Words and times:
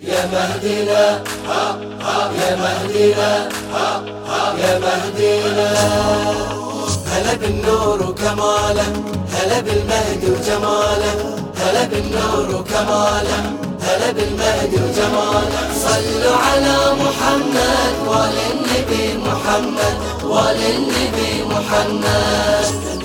يا 0.00 0.26
مهدينا 0.32 1.22
يا 2.40 2.56
مهدينا 2.56 3.48
يا 4.58 4.78
مهدينا 4.78 5.72
هلا 7.12 7.34
بالنور 7.34 8.02
وكماله 8.10 8.86
هلا 9.32 9.60
بالمهدي 9.60 10.26
وجماله 10.30 11.36
هلا 11.56 11.84
بالنور 11.84 12.56
وكماله 12.60 13.52
هلا 13.82 14.10
بالمهدي 14.12 14.76
وجماله 14.76 15.60
صلوا 15.84 16.36
على 16.36 16.76
محمد 17.02 17.94
وللنبي 18.06 19.18
محمد 19.18 19.96
وللنبي 20.24 21.44
محمد 21.50 22.95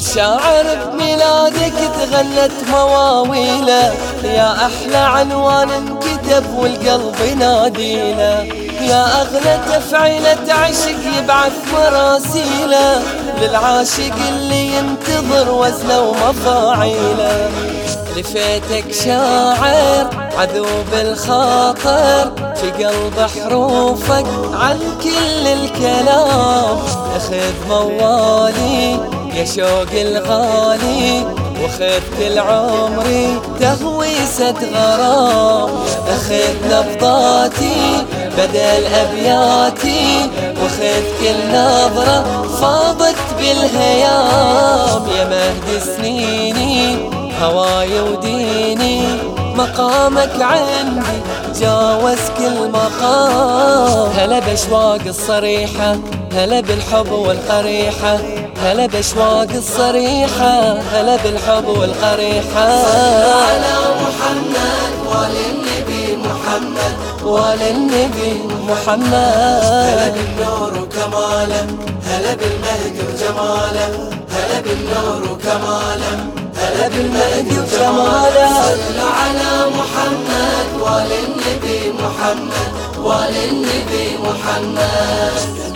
كل 0.00 0.06
شاعر 0.06 0.66
بميلادك 0.92 1.72
تغنت 2.00 2.52
مواويله 2.70 3.94
يا 4.24 4.66
أحلى 4.66 4.96
عنوان 4.96 5.70
انكتب 5.70 6.54
والقلب 6.58 7.38
ناديله. 7.38 8.42
يا 8.80 9.22
أغلى 9.22 9.58
تفعيلة 9.66 10.54
عشق 10.54 11.18
يبعث 11.18 11.52
مراسيله 11.72 13.02
للعاشق 13.40 14.14
اللي 14.28 14.76
ينتظر 14.76 15.50
وزنه 15.50 16.00
ومفاعيله. 16.00 17.50
لفيتك 18.16 18.92
شاعر 19.04 20.10
عذوب 20.38 20.94
الخاطر 20.94 22.32
في 22.54 22.70
قلب 22.70 23.28
حروفك 23.44 24.26
عن 24.54 24.78
كل 25.02 25.46
الكلام. 25.46 26.78
أخذ 27.16 27.68
موالي 27.68 29.19
يا 29.34 29.44
شوق 29.44 29.92
الغالي 29.94 31.26
وخذ 31.64 32.00
كل 32.18 32.38
عمري 32.38 33.40
تهويسة 33.60 34.54
غرام. 34.74 35.70
أخذ 36.08 36.54
نبضاتي 36.70 38.06
بدل 38.38 38.86
أبياتي 38.94 40.30
وخذ 40.64 41.02
كل 41.20 41.48
نظرة 41.48 42.46
فاضت 42.60 43.16
بالهيام. 43.38 45.02
يا 45.18 45.24
مهد 45.24 45.82
سنيني 45.96 46.96
هواي 47.42 48.00
وديني 48.00 49.02
مقامك 49.54 50.30
عندي 50.40 51.06
جاوز 51.60 52.18
كل 52.38 52.68
مقام. 52.72 54.10
هلا 54.16 54.38
بأشواق 54.38 55.00
الصريحة 55.06 55.96
هلا 56.32 56.60
بالحب 56.60 57.12
والقريحة. 57.12 58.18
هلا 58.62 58.86
بأشواق 58.86 59.50
الصريحة 59.54 60.78
هلا 60.92 61.16
بالحب 61.16 61.68
والقريحة. 61.68 62.68
على 63.44 63.76
محمد 64.02 64.92
وللنبي 65.06 66.16
محمد. 66.16 66.94
وللنبي 67.24 68.42
محمد. 68.68 69.14
هلا 69.14 70.08
بالنور 70.08 70.72
وكماله 70.82 71.66
هلا 72.06 72.34
بالمهدي 72.34 73.00
وجماله 73.08 73.88
هلا 74.30 74.60
بالنور 74.64 75.32
وكماله 75.32 76.18
هلا 76.56 76.88
بالمهدي 76.88 77.58
وجماله 77.58 78.48
صلوا 78.62 79.10
على 79.20 79.70
محمد 79.78 80.66
وللنبي 80.80 81.92
محمد. 82.02 82.70
وللنبي 82.98 84.18
محمد. 84.26 85.69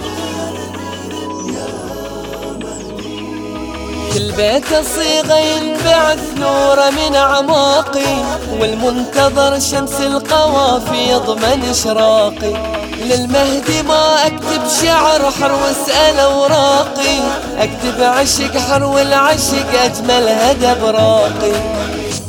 كل 4.14 4.32
بيت 4.32 4.64
صيغة 4.96 5.36
ينبعث 5.38 6.38
نوره 6.38 6.90
من 6.90 7.14
أعماقي 7.16 8.16
والمنتظر 8.60 9.58
شمس 9.58 10.00
القوافي 10.00 11.10
يضمن 11.10 11.64
إشراقي. 11.70 12.74
للمهدي 13.02 13.82
ما 13.82 14.26
أكتب 14.26 14.62
شعر 14.82 15.30
حر 15.30 15.52
واسأل 15.52 16.18
أوراقي 16.18 17.18
أكتب 17.58 18.02
عشق 18.02 18.58
حر 18.58 18.84
والعشق 18.84 19.82
أجمل 19.84 20.28
هدى 20.28 20.80
براقي 20.80 21.52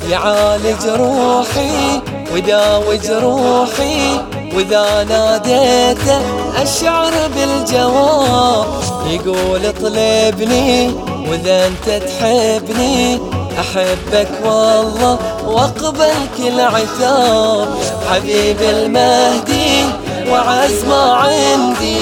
يعالج 0.10 0.88
روحي 0.88 2.02
ويداوي 2.34 2.98
جروحي 2.98 4.20
وإذا 4.56 5.04
ناديته 5.04 6.22
أشعر 6.62 7.14
بالجواب 7.36 8.66
يقول 9.10 9.66
اطلبني 9.66 10.92
وإذا 11.30 11.68
أنت 11.68 12.04
تحبني 12.04 13.20
أحبك 13.60 14.30
والله 14.46 15.20
واقبل 15.46 16.14
كل 16.38 16.62
عتاب 16.62 17.68
حبيب 18.12 18.62
المهدي 18.62 19.86
وعز 20.32 20.86
ما 20.88 21.14
عندي 21.14 21.98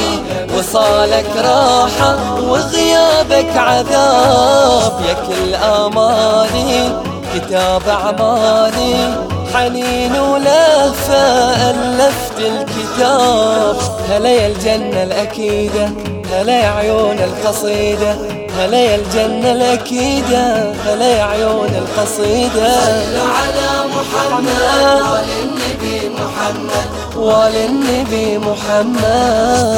وصالك 0.57 1.29
راحة 1.37 2.41
وغيابك 2.41 3.57
عذاب. 3.57 5.01
يا 5.07 5.13
كل 5.13 5.55
آمالي 5.55 7.01
كتاب 7.35 7.81
أعمالي. 7.87 9.15
حنين 9.53 10.19
ولهفة 10.19 11.23
ألفت 11.69 12.39
الكتاب. 12.39 13.77
هلا 14.09 14.29
يا 14.29 14.47
الجنة 14.47 15.03
الأكيدة 15.03 15.89
هلا 16.31 16.59
يا 16.59 16.69
عيون 16.69 17.19
القصيدة. 17.19 18.15
هلا 18.57 18.77
يا 18.77 18.95
الجنة 18.95 19.51
الأكيدة 19.51 20.73
هلا 20.85 21.05
يا 21.05 21.23
عيون 21.23 21.69
القصيدة. 21.75 22.85
صلوا 22.85 23.29
على 23.39 23.69
محمد 23.95 25.01
وللنبي 25.11 26.09
محمد. 26.09 26.87
وللنبي 27.15 28.37
محمد. 28.37 29.03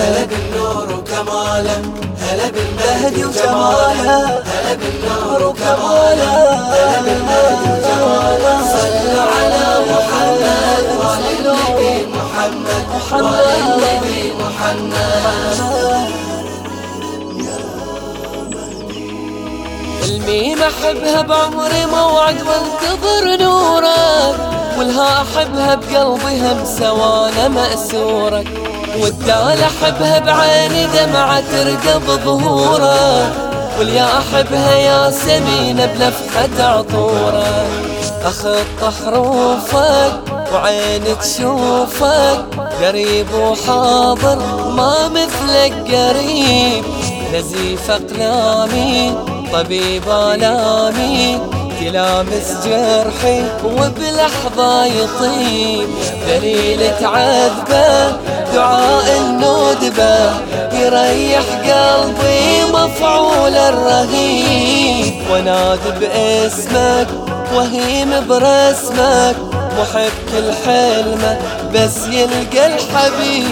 هلا 0.05 0.25
بالنور 0.25 0.87
وكماله 0.99 1.81
هلا 2.21 2.47
بالمهدي 2.49 3.25
وجماله 3.25 4.25
هلا 4.25 4.73
بالنور 4.79 5.47
وكماله 5.47 6.33
هلا 6.73 7.01
بالمهدي 7.01 7.69
وجماله 7.71 8.55
صلوا 8.61 9.21
على 9.21 9.44
محمد 12.51 13.11
وللنبي 13.11 14.33
محمد 14.39 15.57
الميم 20.05 20.59
أحبها 20.63 21.21
بعمري 21.21 21.85
موعد 21.85 22.35
وانتظر 22.41 23.43
نورك 23.43 24.35
والها 24.77 25.21
أحبها 25.21 25.75
بقلبي 25.75 26.41
همسه 26.41 26.93
وأنا 26.93 27.47
مأسورك 27.47 28.47
والدال 28.99 29.59
أحبها 29.63 30.19
بعيني 30.19 30.85
دمعة 30.87 31.43
ترقى 31.51 31.99
بظهورك 31.99 33.33
واليا 33.79 34.07
أحبها 34.17 34.75
يا 34.75 35.11
سمينة 35.11 35.85
بلفحة 35.85 36.63
عطورك 36.77 37.67
اخط 38.25 38.93
حروفك 39.05 40.34
وعيني 40.53 41.15
تشوفك 41.21 42.45
قريب 42.81 43.27
وحاضر 43.33 44.39
ما 44.77 45.07
مثلك 45.07 45.73
قريب. 45.87 46.83
نزيف 47.33 47.91
أقلامي 47.91 49.13
طبيب 49.53 50.03
آلامي 50.09 51.39
تلامس 51.79 52.51
جرحي 52.65 53.43
وبلحظة 53.63 54.85
يطيب. 54.85 55.87
دليل 56.27 56.91
تعذبه 56.99 58.17
دعاء 58.53 59.17
الندبة 59.17 60.33
يريح 60.73 61.45
قلبي 61.65 62.63
مفعول 62.73 63.55
الرهيب. 63.55 65.13
ونادي 65.31 65.91
باسمك 65.99 67.07
وهيم 67.55 68.27
برسمك 68.29 69.35
محب 69.79 70.11
كل 70.31 70.51
حلمه 70.65 71.37
بس 71.73 71.97
يلقى 72.07 72.67
الحبيب. 72.67 73.45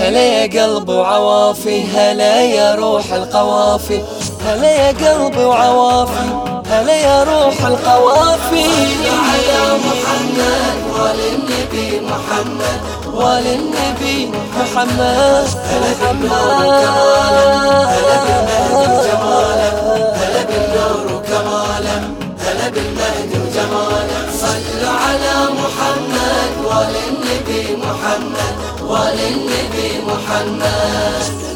هلا 0.00 0.20
يا 0.20 0.64
قلب 0.64 0.88
وعوافي 0.88 1.84
هلا 1.84 2.42
يا 2.42 2.74
روح 2.74 3.12
القوافي. 3.12 4.02
هلا 4.46 4.70
يا 4.70 4.88
قلبي 4.88 5.44
وعوافي 5.44 6.28
هلا 6.70 6.94
يا 6.94 7.22
روح 7.22 7.66
القوافي. 7.66 8.64
على 9.04 9.78
محمد 9.86 10.76
وللنبي 10.98 12.00
محمد 12.00 12.80
وللنبي 13.14 14.32
محمد. 14.58 15.48
هلا 15.70 15.90
بالنور 16.00 16.64
هلا 17.92 18.16
بالمهدي 18.24 18.92
وجماله 18.92 19.83
وللنبي 29.14 30.00
محمد 30.06 31.53